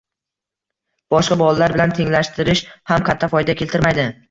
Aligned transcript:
Boshqa 1.15 1.37
bolalar 1.41 1.75
bilan 1.77 1.95
tenglashtirish 2.01 2.65
ham 2.95 3.07
katta 3.13 3.33
foyda 3.37 3.59
keltirmaydi 3.63 4.11